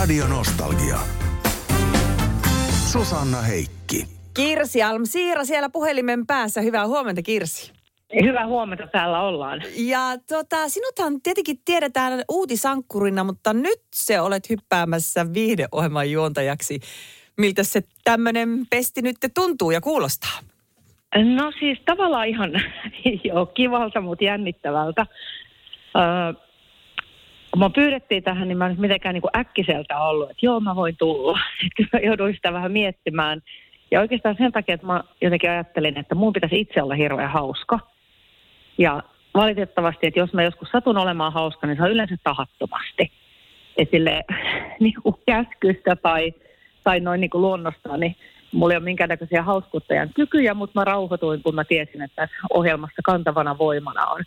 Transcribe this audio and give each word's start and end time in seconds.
Radio 0.00 0.26
Nostalgia. 0.26 0.96
Susanna 2.92 3.40
Heikki. 3.40 4.04
Kirsi 4.34 4.82
Almsiira 4.82 5.44
siellä 5.44 5.68
puhelimen 5.72 6.26
päässä. 6.26 6.60
Hyvää 6.60 6.86
huomenta 6.86 7.22
Kirsi. 7.22 7.72
Hyvää 8.22 8.46
huomenta, 8.46 8.86
täällä 8.86 9.20
ollaan. 9.20 9.62
Ja 9.76 10.00
tota, 10.28 10.68
sinuthan 10.68 11.22
tietenkin 11.22 11.56
tiedetään 11.64 12.22
uutisankkurina, 12.28 13.24
mutta 13.24 13.52
nyt 13.52 13.80
se 13.94 14.20
olet 14.20 14.50
hyppäämässä 14.50 15.26
viihdeohjelman 15.34 16.10
juontajaksi. 16.10 16.80
Miltä 17.38 17.64
se 17.64 17.80
tämmöinen 18.04 18.48
pesti 18.70 19.02
nyt 19.02 19.16
tuntuu 19.34 19.70
ja 19.70 19.80
kuulostaa? 19.80 20.38
No 21.36 21.52
siis 21.58 21.78
tavallaan 21.86 22.28
ihan 22.28 22.50
jo 23.24 23.46
kivalta, 23.46 24.00
mutta 24.00 24.24
jännittävältä. 24.24 25.06
Öö, 25.96 26.49
kun 27.50 27.58
mä 27.58 27.70
pyydettiin 27.70 28.22
tähän, 28.22 28.48
niin 28.48 28.58
mä 28.58 28.66
en 28.66 28.80
mitenkään 28.80 29.14
niin 29.14 29.22
kuin 29.22 29.38
äkkiseltä 29.38 30.00
ollut, 30.00 30.30
että 30.30 30.46
joo, 30.46 30.60
mä 30.60 30.76
voin 30.76 30.96
tulla. 30.96 31.38
Että 31.66 31.96
mä 31.96 32.06
jouduin 32.06 32.34
sitä 32.34 32.52
vähän 32.52 32.72
miettimään. 32.72 33.42
Ja 33.90 34.00
oikeastaan 34.00 34.36
sen 34.38 34.52
takia, 34.52 34.74
että 34.74 34.86
mä 34.86 35.04
jotenkin 35.20 35.50
ajattelin, 35.50 35.98
että 35.98 36.14
mun 36.14 36.32
pitäisi 36.32 36.60
itse 36.60 36.82
olla 36.82 36.94
hirveän 36.94 37.30
hauska. 37.30 37.78
Ja 38.78 39.02
valitettavasti, 39.34 40.06
että 40.06 40.20
jos 40.20 40.32
mä 40.32 40.42
joskus 40.42 40.68
satun 40.68 40.98
olemaan 40.98 41.32
hauska, 41.32 41.66
niin 41.66 41.76
se 41.76 41.82
on 41.82 41.90
yleensä 41.90 42.16
tahattomasti. 42.24 43.12
Että 43.76 43.96
sille 43.96 44.24
niin 44.80 44.94
kuin 45.02 45.14
käskystä 45.26 45.96
tai, 45.96 46.34
tai 46.84 47.00
noin 47.00 47.20
niin 47.20 47.30
kuin 47.30 47.42
luonnostaan, 47.42 48.00
niin 48.00 48.16
mulla 48.52 48.72
ei 48.72 48.76
ole 48.76 48.84
minkäännäköisiä 48.84 49.42
hauskuttajan 49.42 50.10
kykyjä, 50.14 50.54
mutta 50.54 50.80
mä 50.80 50.84
rauhoituin, 50.84 51.42
kun 51.42 51.54
mä 51.54 51.64
tiesin, 51.64 52.02
että 52.02 52.22
tässä 52.22 52.36
ohjelmassa 52.54 53.02
kantavana 53.04 53.58
voimana 53.58 54.06
on 54.06 54.24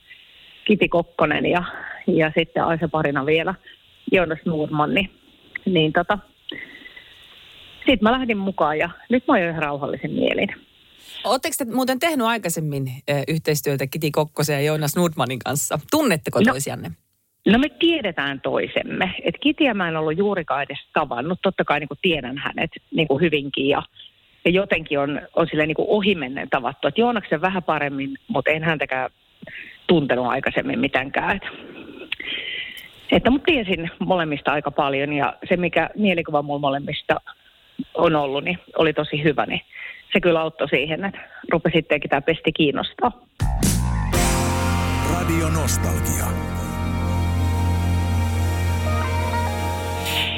Kiti 0.66 0.90
Kokkonen 0.90 1.46
ja, 1.46 1.64
ja 2.08 2.32
sitten 2.38 2.64
Aisa 2.64 2.88
parina 2.88 3.26
vielä 3.26 3.56
Jonas 4.12 4.40
Nurman, 4.46 4.94
niin, 4.94 5.10
niin 5.66 5.94
tota, 5.94 6.18
sitten 7.78 8.00
mä 8.02 8.12
lähdin 8.12 8.38
mukaan 8.38 8.78
ja 8.78 8.90
nyt 9.10 9.24
mä 9.28 9.34
oon 9.34 9.42
jo 9.42 9.50
ihan 9.50 9.64
rauhallisen 9.64 10.12
mielin. 10.12 10.50
Oletteko 11.24 11.56
te 11.58 11.66
muuten 11.66 12.00
tehnyt 12.00 12.28
aikaisemmin 12.28 12.88
ö, 13.10 13.14
yhteistyötä 13.28 13.88
Kiti 13.88 14.12
Kokkosen 14.12 14.54
ja 14.54 14.62
Joonas 14.62 14.96
Nordmanin 14.96 15.40
kanssa? 15.40 15.80
Tunnetteko 15.92 16.40
No. 16.40 16.52
toisianne? 16.52 16.92
No 17.48 17.60
me 17.60 17.70
tiedetään 17.70 18.42
toisemme. 18.42 19.14
Et 19.24 19.36
Kitiä 19.42 19.74
mä 19.74 19.88
en 19.88 19.98
ollut 19.98 20.18
juurikaan 20.18 20.64
edes 20.64 20.80
tavannut. 20.94 21.40
Totta 21.42 21.64
kai 21.66 21.80
niin 21.80 21.88
kuin 21.88 22.00
tiedän 22.02 22.38
hänet 22.38 22.72
niin 22.92 23.08
kuin 23.08 23.22
hyvinkin 23.22 23.68
ja, 23.68 23.84
ja 24.46 24.52
jotenkin 24.52 25.00
on, 25.00 25.22
on 25.36 25.48
sille 25.48 25.66
niin 25.66 25.76
kuin 25.76 25.90
ohimennen 25.90 26.50
tavattu. 26.50 26.88
Et 26.88 26.98
Joonaksen 26.98 27.42
vähän 27.42 27.64
paremmin, 27.64 28.18
mutta 28.28 28.52
en 28.52 28.64
häntäkään 28.64 29.10
tuntenut 29.88 30.28
aikaisemmin 30.28 30.80
mitenkään. 30.80 31.36
Et, 31.36 31.44
että 33.12 33.30
mutta 33.30 33.46
tiesin 33.46 33.92
molemmista 34.00 34.52
aika 34.52 34.72
paljon 34.72 35.14
ja 35.14 35.34
se 35.50 35.58
mikä 35.58 35.90
mielikuva 35.96 36.42
mulla 36.42 36.60
molemmista 36.60 37.16
on 37.94 38.16
ollut, 38.16 38.44
niin 38.44 38.60
oli 38.78 38.94
tosi 38.94 39.24
hyvä. 39.24 39.46
Niin 39.46 39.62
se 40.14 40.20
kyllä 40.20 40.42
auttoi 40.42 40.70
siihen, 40.70 41.06
että 41.06 41.20
rupesi 41.52 41.74
sittenkin 41.74 42.10
tämä 42.10 42.22
pesti 42.22 42.52
kiinnostaa. 42.52 43.12
Radio 45.14 45.50
Nostalgia. 45.50 46.26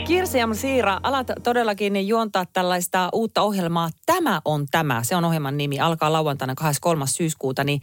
Kirsi 0.07 0.41
Almsiira, 0.41 0.99
alat 1.03 1.27
todellakin 1.43 2.07
juontaa 2.07 2.45
tällaista 2.53 3.09
uutta 3.13 3.41
ohjelmaa. 3.41 3.89
Tämä 4.05 4.41
on 4.45 4.65
tämä. 4.71 5.03
Se 5.03 5.15
on 5.15 5.25
ohjelman 5.25 5.57
nimi. 5.57 5.79
Alkaa 5.79 6.13
lauantaina 6.13 6.55
23. 6.55 7.07
syyskuuta. 7.07 7.63
Niin 7.63 7.81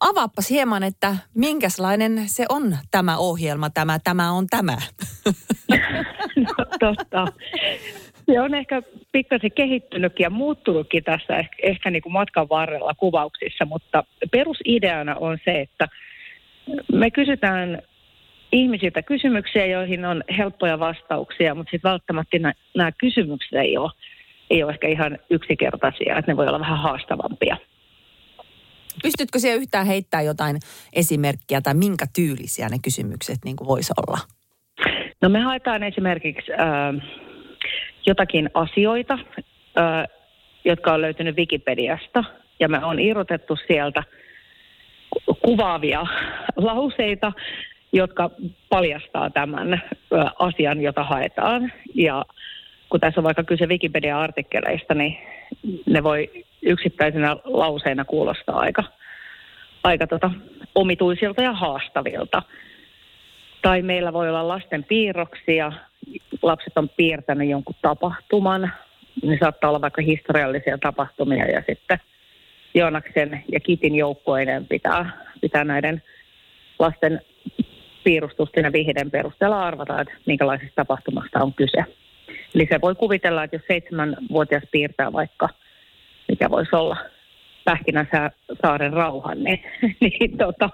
avaappas 0.00 0.50
hieman, 0.50 0.82
että 0.82 1.16
minkälainen 1.34 2.22
se 2.26 2.44
on 2.48 2.76
tämä 2.90 3.16
ohjelma, 3.16 3.70
tämä, 3.70 3.98
tämä 4.04 4.32
on 4.32 4.46
tämä. 4.46 4.76
No, 6.36 6.64
totta. 6.80 7.26
Se 8.26 8.40
on 8.40 8.54
ehkä 8.54 8.82
pikkasen 9.12 9.52
kehittynytkin 9.52 10.24
ja 10.24 10.30
muuttunutkin 10.30 11.04
tässä 11.04 11.36
ehkä, 11.36 11.56
ehkä 11.62 11.90
niin 11.90 12.02
kuin 12.02 12.12
matkan 12.12 12.48
varrella 12.48 12.94
kuvauksissa, 12.94 13.64
mutta 13.64 14.04
perusideana 14.32 15.14
on 15.14 15.38
se, 15.44 15.60
että 15.60 15.88
me 16.92 17.10
kysytään 17.10 17.82
ihmisiltä 18.52 19.02
kysymyksiä, 19.02 19.66
joihin 19.66 20.04
on 20.04 20.24
helppoja 20.38 20.78
vastauksia, 20.78 21.54
mutta 21.54 21.70
sitten 21.70 21.90
välttämättä 21.90 22.38
nä- 22.38 22.54
nämä 22.76 22.92
kysymykset 22.92 23.52
ei 23.52 23.76
ole, 23.76 23.90
ei 24.50 24.62
ole 24.62 24.72
ehkä 24.72 24.88
ihan 24.88 25.18
yksinkertaisia, 25.30 26.18
että 26.18 26.32
ne 26.32 26.36
voi 26.36 26.48
olla 26.48 26.60
vähän 26.60 26.78
haastavampia. 26.78 27.56
Pystytkö 29.06 29.38
siellä 29.38 29.60
yhtään 29.60 29.86
heittää 29.86 30.22
jotain 30.22 30.56
esimerkkiä 30.92 31.60
tai 31.60 31.74
minkä 31.74 32.06
tyylisiä 32.14 32.68
ne 32.68 32.76
kysymykset 32.84 33.38
niin 33.44 33.56
kuin 33.56 33.68
voisi 33.68 33.92
olla? 33.96 34.18
No 35.22 35.28
me 35.28 35.40
haetaan 35.40 35.82
esimerkiksi 35.82 36.52
äh, 36.52 37.08
jotakin 38.06 38.50
asioita, 38.54 39.14
äh, 39.14 40.04
jotka 40.64 40.92
on 40.92 41.02
löytynyt 41.02 41.36
Wikipediasta, 41.36 42.24
ja 42.60 42.68
me 42.68 42.84
on 42.84 43.00
irrotettu 43.00 43.56
sieltä 43.66 44.02
ku- 45.10 45.34
kuvaavia 45.34 46.06
lauseita, 46.56 47.32
jotka 47.92 48.30
paljastaa 48.68 49.30
tämän 49.30 49.74
äh, 49.74 49.80
asian, 50.38 50.80
jota 50.80 51.04
haetaan. 51.04 51.72
Ja 51.94 52.24
kun 52.88 53.00
tässä 53.00 53.20
on 53.20 53.24
vaikka 53.24 53.44
kyse 53.44 53.66
Wikipedia-artikkeleista, 53.66 54.94
niin 54.94 55.18
ne 55.86 56.02
voi 56.02 56.45
yksittäisenä 56.62 57.36
lauseina 57.44 58.04
kuulostaa 58.04 58.58
aika, 58.58 58.84
aika 59.84 60.06
tota, 60.06 60.30
omituisilta 60.74 61.42
ja 61.42 61.52
haastavilta. 61.52 62.42
Tai 63.62 63.82
meillä 63.82 64.12
voi 64.12 64.28
olla 64.28 64.48
lasten 64.48 64.84
piirroksia, 64.84 65.72
lapset 66.42 66.78
on 66.78 66.88
piirtänyt 66.88 67.48
jonkun 67.48 67.74
tapahtuman, 67.82 68.72
ne 69.22 69.38
saattaa 69.40 69.70
olla 69.70 69.80
vaikka 69.80 70.02
historiallisia 70.02 70.78
tapahtumia 70.78 71.44
ja 71.44 71.62
sitten 71.66 71.98
Joonaksen 72.74 73.44
ja 73.52 73.60
Kitin 73.60 73.94
joukkueiden 73.94 74.66
pitää, 74.66 75.10
pitää 75.40 75.64
näiden 75.64 76.02
lasten 76.78 77.20
piirustusten 78.04 78.64
ja 78.64 78.72
vihjeiden 78.72 79.10
perusteella 79.10 79.66
arvata, 79.66 80.00
että 80.00 80.14
minkälaisesta 80.26 80.74
tapahtumasta 80.76 81.42
on 81.42 81.54
kyse. 81.54 81.84
Eli 82.54 82.66
se 82.70 82.80
voi 82.80 82.94
kuvitella, 82.94 83.44
että 83.44 83.56
jos 83.56 83.62
seitsemänvuotias 83.68 84.62
piirtää 84.72 85.12
vaikka, 85.12 85.48
mikä 86.28 86.50
voisi 86.50 86.76
olla 86.76 86.96
Pähkinäsaaren 87.64 88.92
rauhan, 88.92 89.44
niin, 89.44 89.62
niin 90.00 90.38
tota, 90.38 90.70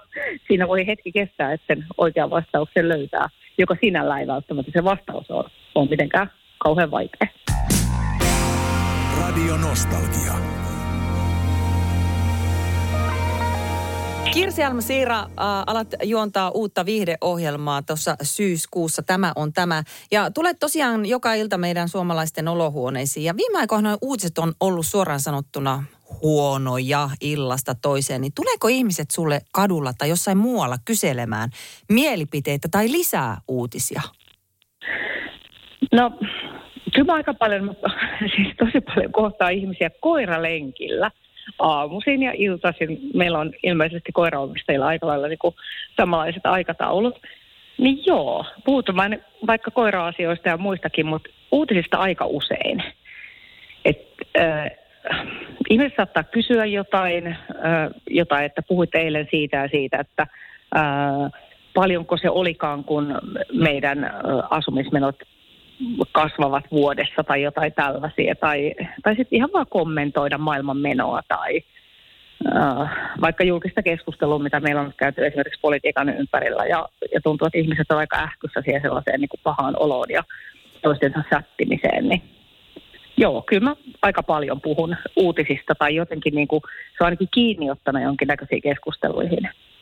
siinä 0.47 0.67
voi 0.67 0.87
hetki 0.87 1.11
kestää, 1.11 1.53
että 1.53 1.67
sen 1.67 1.85
oikean 1.97 2.29
vastauksen 2.29 2.89
löytää, 2.89 3.27
joka 3.57 3.75
sinällään 3.81 4.21
ei 4.21 4.27
välttämättä 4.27 4.71
se 4.73 4.83
vastaus 4.83 5.31
ole, 5.31 5.49
on 5.75 5.89
mitenkään 5.89 6.31
kauhean 6.57 6.91
vaikea. 6.91 7.27
Radio 9.19 9.57
Nostalgia. 9.57 10.33
Kirsi 14.33 14.63
Almsiira, 14.63 15.19
äh, 15.19 15.27
alat 15.67 15.87
juontaa 16.03 16.51
uutta 16.51 16.85
viihdeohjelmaa 16.85 17.81
tuossa 17.81 18.15
syyskuussa. 18.21 19.03
Tämä 19.03 19.31
on 19.35 19.53
tämä. 19.53 19.83
Ja 20.11 20.31
tulet 20.31 20.59
tosiaan 20.59 21.05
joka 21.05 21.33
ilta 21.33 21.57
meidän 21.57 21.89
suomalaisten 21.89 22.47
olohuoneisiin. 22.47 23.23
Ja 23.23 23.37
viime 23.37 23.59
aikoina 23.59 23.97
uutiset 24.01 24.37
on 24.37 24.53
ollut 24.59 24.85
suoraan 24.85 25.19
sanottuna 25.19 25.83
huonoja 26.21 27.09
illasta 27.21 27.75
toiseen. 27.81 28.21
Niin 28.21 28.33
tuleeko 28.35 28.67
ihmiset 28.67 29.11
sulle 29.11 29.39
kadulla 29.53 29.91
tai 29.97 30.09
jossain 30.09 30.37
muualla 30.37 30.75
kyselemään 30.85 31.49
mielipiteitä 31.89 32.67
tai 32.71 32.91
lisää 32.91 33.37
uutisia? 33.47 34.01
No, 35.91 36.11
kyllä 36.95 37.13
aika 37.13 37.33
paljon, 37.33 37.75
siis 38.35 38.47
tosi 38.59 38.81
paljon 38.81 39.11
kohtaa 39.11 39.49
ihmisiä 39.49 39.89
koiralenkillä 40.01 41.11
aamuisin 41.59 42.23
ja 42.23 42.31
iltaisin. 42.35 42.99
Meillä 43.13 43.39
on 43.39 43.53
ilmeisesti 43.63 44.11
koiraomistajilla 44.11 44.87
aika 44.87 45.07
lailla 45.07 45.27
niin 45.27 45.39
kuin 45.39 45.55
samanlaiset 45.97 46.45
aikataulut. 46.45 47.21
Niin 47.77 48.05
joo, 48.05 48.45
puhutaan 48.65 49.19
vaikka 49.47 49.71
koira-asioista 49.71 50.49
ja 50.49 50.57
muistakin, 50.57 51.05
mutta 51.05 51.29
uutisista 51.51 51.97
aika 51.97 52.25
usein. 52.25 52.83
Et, 53.85 54.07
äh, 54.39 54.71
ihmiset 55.69 55.95
saattaa 55.97 56.23
kysyä 56.23 56.65
jotain, 56.65 57.27
äh, 57.27 57.37
jotain, 58.09 58.45
että 58.45 58.61
puhuit 58.61 58.95
eilen 58.95 59.27
siitä 59.31 59.57
ja 59.57 59.67
siitä, 59.67 59.97
että 59.97 60.27
äh, 60.77 61.41
paljonko 61.73 62.17
se 62.17 62.29
olikaan, 62.29 62.83
kun 62.83 63.19
meidän 63.53 64.03
äh, 64.03 64.11
asumismenot 64.49 65.15
kasvavat 66.11 66.63
vuodessa 66.71 67.23
tai 67.23 67.41
jotain 67.41 67.73
tällaisia. 67.73 68.35
Tai, 68.35 68.73
tai 69.03 69.15
sitten 69.15 69.37
ihan 69.37 69.49
vaan 69.53 69.65
kommentoida 69.69 70.37
maailman 70.37 70.77
menoa 70.77 71.21
tai 71.27 71.61
äh, 72.55 72.89
vaikka 73.21 73.43
julkista 73.43 73.83
keskustelua, 73.83 74.39
mitä 74.39 74.59
meillä 74.59 74.81
on 74.81 74.93
käyty 74.97 75.25
esimerkiksi 75.25 75.59
politiikan 75.61 76.09
ympärillä. 76.09 76.65
Ja, 76.65 76.89
ja 77.13 77.21
tuntuu, 77.21 77.45
että 77.45 77.59
ihmiset 77.59 77.91
on 77.91 77.97
aika 77.97 78.17
ähkyssä 78.17 78.61
siihen 78.61 78.81
sellaiseen 78.81 79.19
niin 79.19 79.29
kuin 79.29 79.41
pahaan 79.43 79.75
oloon 79.79 80.07
ja 80.09 80.23
toistensa 80.81 81.23
sättimiseen. 81.29 82.09
Niin 82.09 82.21
Joo, 83.17 83.41
kyllä 83.41 83.63
mä 83.63 83.75
aika 84.01 84.23
paljon 84.23 84.61
puhun 84.61 84.95
uutisista 85.15 85.75
tai 85.79 85.95
jotenkin 85.95 86.35
niin 86.35 86.47
kuin, 86.47 86.61
se 86.67 86.97
on 87.03 87.05
ainakin 87.05 87.27
kiinni 87.33 87.71
ottana 87.71 88.01
jonkinnäköisiin 88.01 88.61
keskusteluihin. 88.61 89.49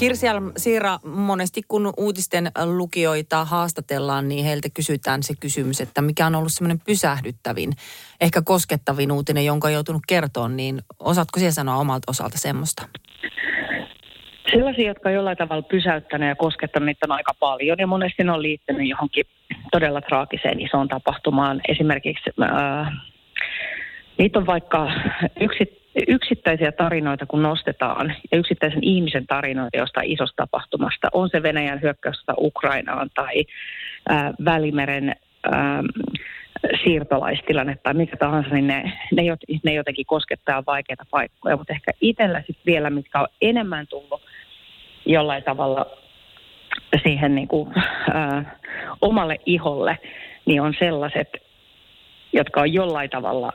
Kirsi 0.00 0.26
Siira, 0.56 0.98
monesti 1.04 1.62
kun 1.68 1.92
uutisten 1.96 2.50
lukijoita 2.64 3.44
haastatellaan, 3.44 4.28
niin 4.28 4.44
heiltä 4.44 4.68
kysytään 4.74 5.22
se 5.22 5.34
kysymys, 5.40 5.80
että 5.80 6.02
mikä 6.02 6.26
on 6.26 6.34
ollut 6.34 6.52
semmoinen 6.52 6.80
pysähdyttävin, 6.86 7.72
ehkä 8.20 8.42
koskettavin 8.42 9.12
uutinen, 9.12 9.44
jonka 9.44 9.68
on 9.68 9.74
joutunut 9.74 10.02
kertoa, 10.08 10.48
niin 10.48 10.80
osaatko 11.00 11.38
siellä 11.38 11.52
sanoa 11.52 11.76
omalta 11.76 12.10
osalta 12.10 12.38
semmoista? 12.38 12.88
Sellaisia, 14.50 14.88
jotka 14.88 15.08
on 15.08 15.14
jollain 15.14 15.36
tavalla 15.36 15.62
pysäyttäneet 15.62 16.30
ja 16.30 16.36
koskettaneet, 16.36 16.86
niitä 16.86 17.06
on 17.06 17.12
aika 17.12 17.34
paljon 17.40 17.78
ja 17.78 17.86
monesti 17.86 18.24
ne 18.24 18.32
on 18.32 18.42
liittynyt 18.42 18.88
johonkin 18.88 19.24
todella 19.72 20.00
traagiseen 20.00 20.60
isoon 20.60 20.88
tapahtumaan. 20.88 21.60
Esimerkiksi 21.68 22.30
äh, 22.42 22.92
niitä 24.18 24.38
on 24.38 24.46
vaikka 24.46 24.92
yksi, 25.40 25.79
yksittäisiä 26.08 26.72
tarinoita, 26.72 27.26
kun 27.26 27.42
nostetaan, 27.42 28.14
ja 28.32 28.38
yksittäisen 28.38 28.84
ihmisen 28.84 29.26
tarinoita 29.26 29.76
jostain 29.76 30.10
isosta 30.10 30.36
tapahtumasta, 30.36 31.08
on 31.12 31.28
se 31.28 31.42
Venäjän 31.42 31.82
hyökkäystä 31.82 32.34
Ukrainaan 32.38 33.10
tai 33.14 33.44
ää, 34.08 34.32
Välimeren 34.44 35.16
ää, 35.52 35.82
siirtolaistilanne 36.84 37.76
tai 37.82 37.94
mikä 37.94 38.16
tahansa, 38.16 38.50
niin 38.50 38.66
ne, 38.66 38.92
ne, 39.12 39.22
ne 39.64 39.74
jotenkin 39.74 40.06
koskettaa 40.06 40.62
vaikeita 40.66 41.04
paikkoja. 41.10 41.56
Mutta 41.56 41.72
ehkä 41.72 41.90
itsellä 42.00 42.38
sitten 42.38 42.66
vielä, 42.66 42.90
mitkä 42.90 43.20
on 43.20 43.28
enemmän 43.42 43.86
tullut 43.86 44.22
jollain 45.06 45.42
tavalla 45.42 45.86
siihen 47.02 47.34
niin 47.34 47.48
kuin, 47.48 47.72
ää, 48.14 48.58
omalle 49.00 49.36
iholle, 49.46 49.98
niin 50.46 50.62
on 50.62 50.74
sellaiset, 50.78 51.28
jotka 52.32 52.60
on 52.60 52.72
jollain 52.72 53.10
tavalla 53.10 53.52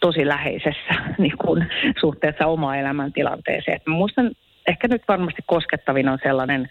tosi 0.00 0.26
läheisessä 0.26 0.94
niin 1.18 1.38
kuin, 1.38 1.66
suhteessa 2.00 2.46
omaan 2.46 2.78
elämäntilanteeseen. 2.78 3.80
Mä 3.86 3.94
muistan, 3.94 4.30
ehkä 4.66 4.88
nyt 4.88 5.02
varmasti 5.08 5.42
koskettavin 5.46 6.08
on 6.08 6.18
sellainen, 6.22 6.68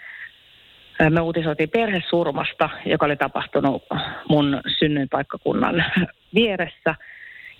me 1.09 1.21
uutisoitiin 1.21 1.69
perhesurmasta, 1.69 2.69
joka 2.85 3.05
oli 3.05 3.15
tapahtunut 3.15 3.83
mun 4.29 4.61
synnyinpaikkakunnan 4.79 5.85
vieressä. 6.35 6.95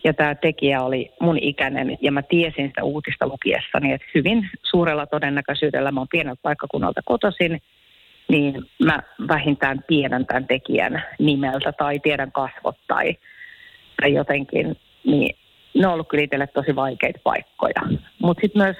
Ja 0.03 0.13
tämä 0.13 0.35
tekijä 0.35 0.81
oli 0.81 1.11
mun 1.21 1.37
ikäinen 1.41 1.97
ja 2.01 2.11
mä 2.11 2.21
tiesin 2.21 2.67
sitä 2.67 2.83
uutista 2.83 3.27
lukiessani, 3.27 3.93
että 3.93 4.07
hyvin 4.15 4.49
suurella 4.63 5.05
todennäköisyydellä 5.05 5.91
mä 5.91 5.99
oon 5.99 6.07
pieneltä 6.11 6.39
paikkakunnalta 6.41 7.01
kotoisin, 7.05 7.61
niin 8.29 8.65
mä 8.83 8.99
vähintään 9.27 9.83
tiedän 9.87 10.25
tämän 10.25 10.47
tekijän 10.47 11.03
nimeltä 11.19 11.71
tai 11.71 11.99
tiedän 11.99 12.31
kasvot 12.31 12.77
tai, 12.87 13.15
tai 14.01 14.13
jotenkin, 14.13 14.77
niin 15.03 15.35
ne 15.77 15.87
on 15.87 15.93
ollut 15.93 16.07
kyllä 16.07 16.23
itselle 16.23 16.47
tosi 16.47 16.75
vaikeita 16.75 17.19
paikkoja. 17.23 17.81
Mutta 18.19 18.41
sitten 18.41 18.61
myös 18.63 18.77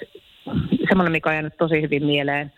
semmoinen, 0.88 1.12
mikä 1.12 1.30
on 1.30 1.36
jäänyt 1.36 1.58
tosi 1.58 1.82
hyvin 1.82 2.06
mieleen, 2.06 2.52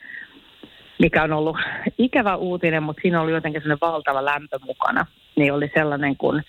mikä 1.00 1.24
on 1.24 1.34
ollut 1.34 1.58
ikävä 1.98 2.36
uutinen, 2.36 2.84
mutta 2.84 3.02
siinä 3.02 3.22
oli 3.22 3.32
jotenkin 3.32 3.62
sellainen 3.62 3.92
valtava 3.92 4.26
lämpö 4.26 4.60
mukana, 4.66 5.06
niin 5.36 5.54
oli 5.54 5.72
sellainen, 5.74 6.18
kun 6.18 6.42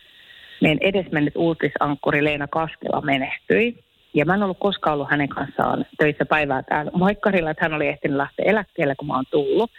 meidän 0.60 0.78
edesmennyt 0.80 1.36
uutisankkuri 1.36 2.24
Leena 2.24 2.46
Kaskela 2.46 3.00
menehtyi. 3.00 3.84
Ja 4.14 4.24
mä 4.24 4.34
en 4.34 4.42
ollut 4.42 4.58
koskaan 4.58 4.94
ollut 4.94 5.10
hänen 5.10 5.28
kanssaan 5.28 5.86
töissä 5.98 6.24
päivää 6.24 6.62
täällä 6.62 6.90
Maikkarilla, 6.94 7.50
että 7.50 7.64
hän 7.64 7.74
oli 7.74 7.86
ehtinyt 7.86 8.16
lähteä 8.16 8.50
eläkkeelle, 8.50 8.94
kun 8.94 9.08
mä 9.08 9.14
oon 9.14 9.24
tullut. 9.30 9.70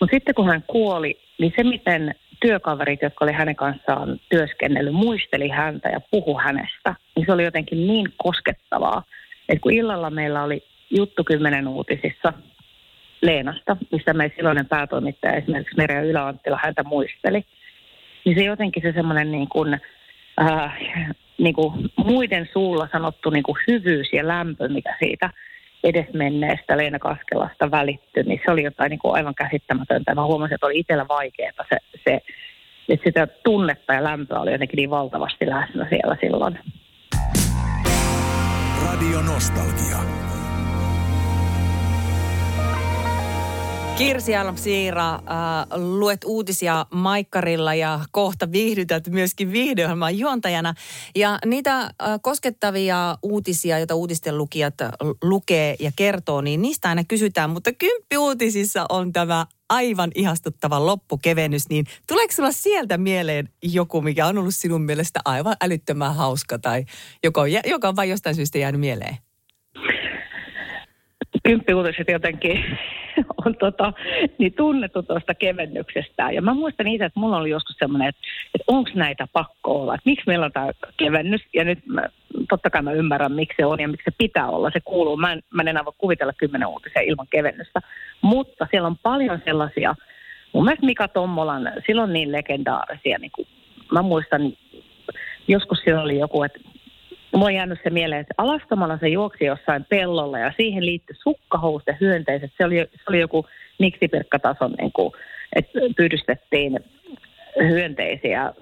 Mutta 0.00 0.16
sitten 0.16 0.34
kun 0.34 0.46
hän 0.46 0.64
kuoli, 0.66 1.20
niin 1.38 1.52
se 1.56 1.64
miten 1.64 2.14
työkaverit, 2.40 3.02
jotka 3.02 3.24
oli 3.24 3.32
hänen 3.32 3.56
kanssaan 3.56 4.20
työskennellyt, 4.28 4.94
muisteli 4.94 5.48
häntä 5.48 5.88
ja 5.88 6.00
puhu 6.10 6.38
hänestä, 6.38 6.94
niin 7.16 7.26
se 7.26 7.32
oli 7.32 7.44
jotenkin 7.44 7.86
niin 7.86 8.08
koskettavaa, 8.16 9.02
että 9.48 9.62
kun 9.62 9.72
illalla 9.72 10.10
meillä 10.10 10.42
oli 10.42 10.64
juttu 10.90 11.24
kymmenen 11.24 11.68
uutisissa 11.68 12.32
Leenasta, 13.22 13.76
missä 13.92 14.14
meidän 14.14 14.36
silloinen 14.36 14.66
päätoimittaja 14.66 15.36
esimerkiksi 15.36 15.76
Merja 15.76 16.02
Yläanttila 16.02 16.58
häntä 16.62 16.82
muisteli, 16.82 17.44
niin 18.24 18.36
se 18.38 18.44
jotenkin 18.44 18.82
se 18.82 18.92
semmoinen 18.92 19.32
niin 19.32 19.48
kuin, 19.48 19.80
äh, 20.40 20.78
niin 21.38 21.54
kuin 21.54 21.72
muiden 21.96 22.48
suulla 22.52 22.88
sanottu 22.92 23.30
niin 23.30 23.42
kuin 23.42 23.56
hyvyys 23.68 24.12
ja 24.12 24.28
lämpö, 24.28 24.68
mikä 24.68 24.96
siitä 24.98 25.30
edesmenneestä 25.84 26.76
Leena 26.76 26.98
Kaskelasta 26.98 27.70
välittyi, 27.70 28.22
niin 28.22 28.40
se 28.44 28.50
oli 28.52 28.62
jotain 28.62 28.90
niin 28.90 28.98
kuin 28.98 29.14
aivan 29.14 29.34
käsittämätöntä. 29.34 30.14
Mä 30.14 30.26
huomasin, 30.26 30.54
että 30.54 30.66
oli 30.66 30.78
itsellä 30.78 31.08
vaikeaa 31.08 31.64
se, 31.68 31.76
se 32.04 32.20
että 32.88 33.04
sitä 33.04 33.26
tunnetta 33.26 33.94
ja 33.94 34.04
lämpöä 34.04 34.40
oli 34.40 34.52
jotenkin 34.52 34.76
niin 34.76 34.90
valtavasti 34.90 35.46
läsnä 35.46 35.86
siellä 35.88 36.16
silloin. 36.20 36.58
Radio 38.82 39.20
Nostalgia. 39.22 40.31
Kirsi 43.98 44.36
Almsiira, 44.36 45.14
äh, 45.14 45.20
luet 45.76 46.24
uutisia 46.24 46.86
Maikkarilla 46.90 47.74
ja 47.74 48.00
kohta 48.10 48.52
viihdytät 48.52 49.08
myöskin 49.08 49.52
viihdeohjelman 49.52 50.18
juontajana. 50.18 50.74
Ja 51.16 51.38
niitä 51.46 51.80
äh, 51.80 51.90
koskettavia 52.22 53.16
uutisia, 53.22 53.78
joita 53.78 53.94
uutisten 53.94 54.38
lukijat 54.38 54.74
lukee 55.22 55.76
ja 55.80 55.90
kertoo, 55.96 56.40
niin 56.40 56.62
niistä 56.62 56.88
aina 56.88 57.04
kysytään. 57.08 57.50
Mutta 57.50 57.72
kymppi 57.72 58.16
uutisissa 58.16 58.86
on 58.88 59.12
tämä 59.12 59.46
aivan 59.70 60.10
ihastuttava 60.14 60.86
loppukevennys, 60.86 61.68
niin 61.68 61.86
tuleeko 62.08 62.32
sulla 62.32 62.52
sieltä 62.52 62.98
mieleen 62.98 63.48
joku, 63.62 64.02
mikä 64.02 64.26
on 64.26 64.38
ollut 64.38 64.54
sinun 64.54 64.82
mielestä 64.82 65.20
aivan 65.24 65.56
älyttömän 65.64 66.14
hauska 66.14 66.58
tai 66.58 66.84
joka 67.24 67.40
on, 67.40 67.48
joka 67.66 67.88
on 67.88 67.96
vain 67.96 68.10
jostain 68.10 68.34
syystä 68.34 68.58
jäänyt 68.58 68.80
mieleen? 68.80 69.16
Kymppiuutiset 71.44 72.08
jotenkin 72.08 72.64
on 73.46 73.56
tota, 73.56 73.92
niin 74.38 74.52
tunnettu 74.54 75.02
tuosta 75.02 75.34
kevennyksestä. 75.34 76.30
Ja 76.30 76.42
mä 76.42 76.54
muistan 76.54 76.86
itse, 76.86 77.04
että 77.04 77.20
mulla 77.20 77.36
oli 77.36 77.50
joskus 77.50 77.76
semmoinen, 77.78 78.08
että, 78.08 78.20
että 78.54 78.64
onko 78.66 78.90
näitä 78.94 79.28
pakko 79.32 79.80
olla, 79.82 79.94
että 79.94 80.10
miksi 80.10 80.26
meillä 80.26 80.46
on 80.46 80.52
tämä 80.52 80.70
kevennys. 80.96 81.40
Ja 81.54 81.64
nyt 81.64 81.86
mä, 81.86 82.08
totta 82.48 82.70
kai 82.70 82.82
mä 82.82 82.92
ymmärrän, 82.92 83.32
miksi 83.32 83.56
se 83.56 83.66
on 83.66 83.80
ja 83.80 83.88
miksi 83.88 84.04
se 84.04 84.16
pitää 84.18 84.48
olla. 84.48 84.70
Se 84.70 84.80
kuuluu, 84.80 85.16
mä 85.16 85.32
en, 85.32 85.42
mä 85.50 85.62
en 85.62 85.84
voi 85.84 85.92
kuvitella 85.98 86.32
kymmenen 86.32 86.68
uutisia 86.68 87.02
ilman 87.02 87.26
kevennystä. 87.30 87.80
Mutta 88.20 88.66
siellä 88.70 88.86
on 88.86 88.98
paljon 89.02 89.40
sellaisia, 89.44 89.94
mun 90.52 90.64
mielestä 90.64 90.86
Mika 90.86 91.08
Tommolan, 91.08 91.72
silloin 91.86 92.12
niin 92.12 92.32
legendaarisia, 92.32 93.18
niin 93.18 93.32
kuin, 93.34 93.48
mä 93.92 94.02
muistan, 94.02 94.52
joskus 95.48 95.78
siellä 95.78 96.02
oli 96.02 96.18
joku, 96.18 96.42
että 96.42 96.58
Mulla 97.32 97.46
on 97.46 97.54
jäänyt 97.54 97.78
se 97.84 97.90
mieleen, 97.90 98.20
että 98.20 98.34
alastomalla 98.38 98.98
se 98.98 99.08
juoksi 99.08 99.44
jossain 99.44 99.84
pellolla 99.88 100.38
ja 100.38 100.52
siihen 100.56 100.86
liittyi 100.86 101.16
sukkahousut 101.22 101.86
ja 101.86 101.96
hyönteiset. 102.00 102.52
Se 102.58 102.64
oli, 102.64 102.76
se 102.76 103.02
oli 103.08 103.20
joku 103.20 103.46
miksipirkkatason, 103.78 104.72
niin 104.72 104.92
kuin, 104.92 105.12
että 105.56 105.78
pyydystettiin 105.96 106.80
hyönteisiä 107.58 108.52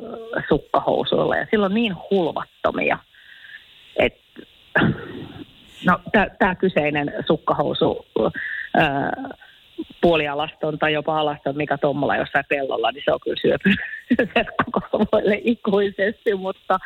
sukkahousuilla 0.48 1.36
ja 1.36 1.46
silloin 1.50 1.74
niin 1.74 1.94
hulvattomia, 2.10 2.98
että 3.96 4.40
no, 5.86 6.00
tämä 6.38 6.54
kyseinen 6.54 7.12
sukkahousu 7.26 8.06
ää, 8.74 9.12
puolialaston 10.00 10.78
tai 10.78 10.92
jopa 10.92 11.20
alaston 11.20 11.56
Mika 11.56 11.78
Tommola 11.78 12.16
jossain 12.16 12.44
pellolla, 12.48 12.92
niin 12.92 13.02
se 13.04 13.12
on 13.12 13.20
kyllä 13.20 13.40
syöpynyt 13.40 13.80
verkkokalvoille 15.00 15.40
ikuisesti, 15.44 16.34
mutta 16.34 16.78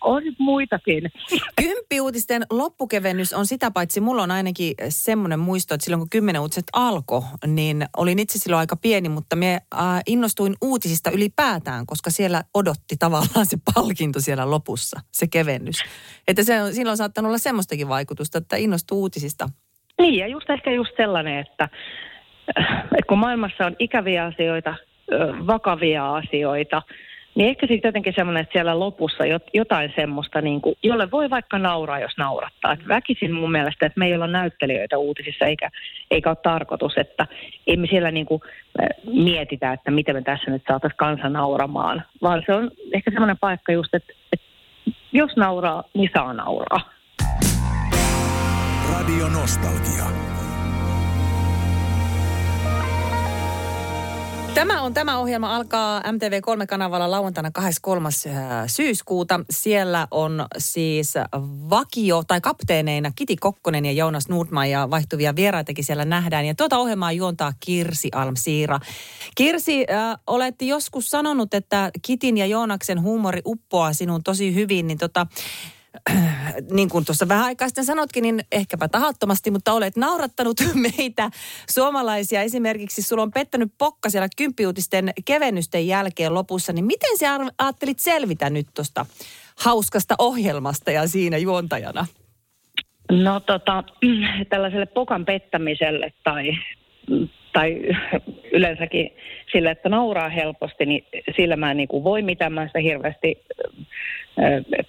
on 0.00 0.22
muitakin. 0.38 1.10
Kymppiuutisten 1.56 2.42
loppukevennys 2.50 3.32
on 3.32 3.46
sitä 3.46 3.70
paitsi, 3.70 4.00
mulla 4.00 4.22
on 4.22 4.30
ainakin 4.30 4.74
semmoinen 4.88 5.38
muisto, 5.38 5.74
että 5.74 5.84
silloin 5.84 6.00
kun 6.00 6.10
kymmenen 6.10 6.42
uutiset 6.42 6.64
alkoi, 6.72 7.22
niin 7.46 7.86
olin 7.96 8.18
itse 8.18 8.38
silloin 8.38 8.60
aika 8.60 8.76
pieni, 8.76 9.08
mutta 9.08 9.36
me 9.36 9.52
äh, 9.74 10.02
innostuin 10.06 10.54
uutisista 10.62 11.10
ylipäätään, 11.10 11.86
koska 11.86 12.10
siellä 12.10 12.42
odotti 12.54 12.96
tavallaan 12.98 13.46
se 13.46 13.56
palkinto 13.74 14.20
siellä 14.20 14.50
lopussa, 14.50 15.00
se 15.12 15.26
kevennys. 15.26 15.82
Että 16.28 16.42
se 16.42 16.62
on, 16.62 16.74
silloin 16.74 16.90
on 16.92 16.96
saattanut 16.96 17.28
olla 17.28 17.38
semmoistakin 17.38 17.88
vaikutusta, 17.88 18.38
että 18.38 18.56
innostuu 18.56 19.00
uutisista. 19.00 19.48
Niin, 19.98 20.14
ja 20.14 20.26
just 20.26 20.50
ehkä 20.50 20.70
just 20.70 20.90
sellainen, 20.96 21.38
että 21.38 21.68
että 22.98 23.08
kun 23.08 23.18
maailmassa 23.18 23.66
on 23.66 23.76
ikäviä 23.78 24.24
asioita, 24.24 24.74
vakavia 25.46 26.14
asioita, 26.14 26.82
Niin 27.40 27.50
ehkä 27.50 27.66
sitten 27.66 27.88
jotenkin 27.88 28.12
semmoinen, 28.16 28.40
että 28.40 28.52
siellä 28.52 28.78
lopussa 28.78 29.24
jotain 29.54 29.92
semmoista, 29.96 30.40
niin 30.40 30.60
kuin, 30.60 30.74
jolle 30.82 31.10
voi 31.10 31.30
vaikka 31.30 31.58
nauraa, 31.58 31.98
jos 31.98 32.16
naurattaa. 32.18 32.72
Et 32.72 32.88
väkisin 32.88 33.32
mun 33.32 33.52
mielestä, 33.52 33.86
että 33.86 33.98
me 33.98 34.06
ei 34.06 34.14
olla 34.14 34.26
näyttelijöitä 34.26 34.98
uutisissa, 34.98 35.44
eikä, 35.44 35.70
eikä 36.10 36.30
ole 36.30 36.36
tarkoitus, 36.42 36.92
että 36.96 37.26
ei 37.66 37.76
me 37.76 37.86
siellä 37.86 38.10
niin 38.10 38.26
kuin, 38.26 38.42
mietitä, 39.06 39.72
että 39.72 39.90
miten 39.90 40.16
me 40.16 40.22
tässä 40.22 40.50
nyt 40.50 40.62
saataisiin 40.68 40.96
kansa 40.96 41.28
nauramaan. 41.28 42.02
Vaan 42.22 42.42
se 42.46 42.54
on 42.54 42.70
ehkä 42.92 43.10
semmoinen 43.10 43.38
paikka 43.40 43.72
just, 43.72 43.94
että, 43.94 44.12
että 44.32 44.46
jos 45.12 45.36
nauraa, 45.36 45.84
niin 45.94 46.10
saa 46.14 46.32
nauraa. 46.32 46.90
Radio 48.92 49.28
Nostalgia. 49.28 50.39
Tämä 54.54 54.82
on 54.82 54.94
tämä 54.94 55.18
ohjelma 55.18 55.56
alkaa 55.56 56.00
MTV3-kanavalla 56.00 57.10
lauantaina 57.10 57.50
23. 57.50 58.08
Äh, 58.26 58.64
syyskuuta. 58.66 59.40
Siellä 59.50 60.08
on 60.10 60.46
siis 60.58 61.14
vakio 61.70 62.22
tai 62.26 62.40
kapteeneina 62.40 63.12
Kiti 63.16 63.36
Kokkonen 63.36 63.86
ja 63.86 63.92
Joonas 63.92 64.28
Nordman 64.28 64.70
ja 64.70 64.90
vaihtuvia 64.90 65.36
vieraitakin 65.36 65.84
siellä 65.84 66.04
nähdään. 66.04 66.46
Ja 66.46 66.54
tuota 66.54 66.78
ohjelmaa 66.78 67.12
juontaa 67.12 67.52
Kirsi 67.60 68.08
Almsiira. 68.14 68.80
Kirsi, 69.34 69.86
äh, 69.90 70.18
olet 70.26 70.62
joskus 70.62 71.10
sanonut, 71.10 71.54
että 71.54 71.90
Kitin 72.02 72.36
ja 72.36 72.46
Joonaksen 72.46 73.02
huumori 73.02 73.40
uppoaa 73.46 73.92
sinun 73.92 74.22
tosi 74.22 74.54
hyvin, 74.54 74.86
niin 74.86 74.98
tota, 74.98 75.26
niin 76.72 76.88
kuin 76.88 77.04
tuossa 77.04 77.28
vähän 77.28 77.44
aikaa 77.44 77.68
sitten 77.68 77.84
sanotkin, 77.84 78.22
niin 78.22 78.40
ehkäpä 78.52 78.88
tahattomasti, 78.88 79.50
mutta 79.50 79.72
olet 79.72 79.96
naurattanut 79.96 80.56
meitä 80.98 81.30
suomalaisia. 81.70 82.42
Esimerkiksi 82.42 83.02
sulla 83.02 83.22
on 83.22 83.30
pettänyt 83.30 83.72
pokka 83.78 84.10
siellä 84.10 84.28
kymppiuutisten 84.36 85.12
kevennysten 85.24 85.86
jälkeen 85.86 86.34
lopussa, 86.34 86.72
niin 86.72 86.84
miten 86.84 87.18
sä 87.18 87.38
ajattelit 87.58 87.98
selvitä 87.98 88.50
nyt 88.50 88.66
tuosta 88.74 89.06
hauskasta 89.64 90.14
ohjelmasta 90.18 90.90
ja 90.90 91.08
siinä 91.08 91.38
juontajana? 91.38 92.06
No 93.10 93.40
tota, 93.40 93.84
tällaiselle 94.50 94.86
pokan 94.86 95.24
pettämiselle 95.24 96.12
tai, 96.24 96.52
tai 97.52 97.80
yleensäkin 98.52 99.10
sille, 99.52 99.70
että 99.70 99.88
nauraa 99.88 100.28
helposti, 100.28 100.86
niin 100.86 101.04
sillä 101.36 101.56
mä 101.56 101.70
en 101.70 101.76
niin 101.76 101.88
kuin 101.88 102.04
voi 102.04 102.22
mitään, 102.22 102.52
mä 102.52 102.66
sitä 102.66 102.78
hirveästi 102.78 103.44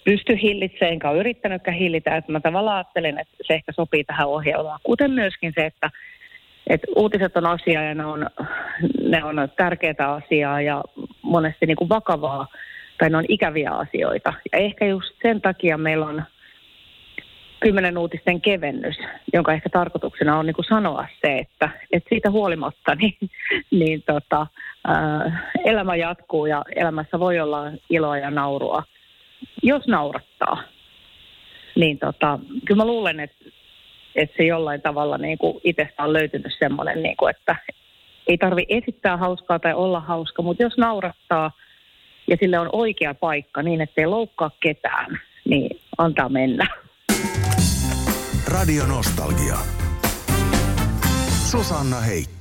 pysty 0.04 0.42
hillitsemään, 0.42 0.94
enkä 0.94 1.10
ole 1.10 1.20
yrittänytkään 1.20 1.78
hillitä. 1.78 2.18
Että 2.18 2.32
mä 2.32 2.40
tavallaan 2.40 2.78
ajattelen, 2.78 3.20
että 3.20 3.34
se 3.48 3.54
ehkä 3.54 3.72
sopii 3.72 4.04
tähän 4.04 4.28
ohjelmaan. 4.28 4.80
Kuten 4.84 5.12
myöskin 5.12 5.54
se, 5.56 5.66
että, 5.66 5.92
että 6.68 6.88
uutiset 6.96 7.38
on 7.38 7.46
asia 7.46 7.84
ja 7.84 7.96
ne 7.96 8.06
on, 8.06 8.28
ne 9.04 9.24
on 9.24 9.50
tärkeää 9.58 10.14
asiaa 10.14 10.62
ja 10.62 10.84
monesti 11.22 11.66
niin 11.66 11.78
kuin 11.78 11.90
vakavaa 11.90 12.48
tai 12.98 13.10
ne 13.10 13.18
on 13.18 13.26
ikäviä 13.28 13.72
asioita. 13.72 14.34
Ja 14.52 14.60
ehkä 14.60 14.86
just 14.86 15.16
sen 15.22 15.42
takia 15.42 15.78
meillä 15.78 16.06
on 16.06 16.24
kymmenen 17.60 17.98
uutisten 17.98 18.42
kevennys, 18.42 18.96
jonka 19.34 19.54
ehkä 19.54 19.70
tarkoituksena 19.70 20.38
on 20.40 20.46
niin 20.46 20.56
kuin 20.56 20.66
sanoa 20.66 21.08
se, 21.26 21.38
että, 21.38 21.70
että 21.92 22.10
siitä 22.10 22.32
huolimatta 22.32 22.96
niin, 22.96 23.18
niin 23.72 24.04
tota, 24.06 24.48
ää, 24.88 25.48
elämä 25.66 25.96
jatkuu 25.96 26.46
ja 26.46 26.64
elämässä 26.76 27.20
voi 27.20 27.40
olla 27.40 27.64
iloa 27.90 28.18
ja 28.18 28.32
naurua 28.32 28.84
jos 29.64 29.88
naurattaa, 29.88 30.64
niin 31.76 32.00
tota, 32.00 32.40
kyllä 32.66 32.84
mä 32.84 32.88
luulen, 32.88 33.20
että, 33.20 33.46
että 34.16 34.38
se 34.38 34.44
jollain 34.44 34.82
tavalla 34.82 35.18
niin 35.18 35.38
kuin 35.38 35.62
itsestä 35.64 36.04
on 36.04 36.14
löytynyt 36.14 36.54
semmoinen, 36.60 37.04
niin 37.04 37.18
kuin, 37.18 37.30
että 37.30 37.56
ei 38.28 38.38
tarvi 38.38 38.66
esittää 38.70 39.18
hauskaa 39.18 39.60
tai 39.60 39.74
olla 39.74 40.00
hauska, 40.00 40.42
mutta 40.42 40.64
jos 40.64 40.78
naurattaa 40.78 41.52
ja 42.28 42.38
sille 42.40 42.60
on 42.60 42.70
oikea 42.72 43.14
paikka 43.14 43.62
niin, 43.62 43.82
ettei 43.82 44.06
loukkaa 44.06 44.52
ketään, 44.60 45.22
niin 45.46 45.80
antaa 45.98 46.30
mennä. 46.30 46.68
Radio 48.48 48.88
Nostalgia. 48.88 49.58
Susanna 51.52 52.00
Heikki. 52.00 52.41